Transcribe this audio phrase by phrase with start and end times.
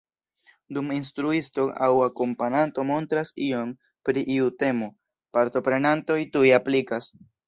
[0.75, 3.73] Dum instruisto aŭ akompananto montras ion
[4.09, 4.87] pri iu temo,
[5.39, 7.11] partoprenantoj tuj aplikas.